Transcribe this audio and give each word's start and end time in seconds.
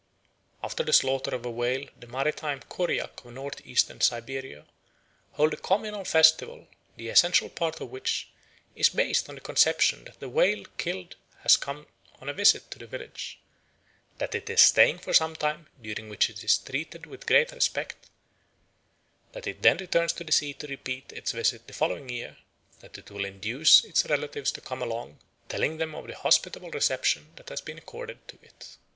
After 0.63 0.81
the 0.83 0.93
slaughter 0.93 1.35
of 1.35 1.45
a 1.45 1.51
whale 1.51 1.87
the 1.95 2.07
maritime 2.07 2.61
Koryak 2.61 3.23
of 3.23 3.31
North 3.33 3.61
eastern 3.67 4.01
Siberia 4.01 4.65
hold 5.33 5.53
a 5.53 5.57
communal 5.57 6.05
festival, 6.05 6.67
the 6.97 7.09
essential 7.09 7.49
part 7.49 7.79
of 7.79 7.91
which 7.91 8.27
"is 8.75 8.89
based 8.89 9.29
on 9.29 9.35
the 9.35 9.41
conception 9.41 10.05
that 10.05 10.19
the 10.19 10.27
whale 10.27 10.65
killed 10.79 11.17
has 11.41 11.55
come 11.55 11.85
on 12.19 12.29
a 12.29 12.33
visit 12.33 12.71
to 12.71 12.79
the 12.79 12.87
village; 12.87 13.37
that 14.17 14.33
it 14.33 14.49
is 14.49 14.59
staying 14.61 14.97
for 14.97 15.13
some 15.13 15.35
time, 15.35 15.67
during 15.79 16.09
which 16.09 16.31
it 16.31 16.43
is 16.43 16.57
treated 16.57 17.05
with 17.05 17.27
great 17.27 17.51
respect; 17.51 18.07
that 19.33 19.45
it 19.45 19.61
then 19.61 19.77
returns 19.77 20.13
to 20.13 20.23
the 20.23 20.31
sea 20.31 20.53
to 20.55 20.65
repeat 20.65 21.13
its 21.13 21.31
visit 21.33 21.67
the 21.67 21.73
following 21.73 22.09
year; 22.09 22.37
that 22.79 22.97
it 22.97 23.11
will 23.11 23.23
induce 23.25 23.83
its 23.85 24.07
relatives 24.07 24.51
to 24.51 24.61
come 24.61 24.81
along, 24.81 25.19
telling 25.47 25.77
them 25.77 25.93
of 25.93 26.07
the 26.07 26.17
hospitable 26.17 26.71
reception 26.71 27.27
that 27.35 27.49
has 27.49 27.61
been 27.61 27.77
accorded 27.77 28.27
to 28.27 28.39
it. 28.41 28.77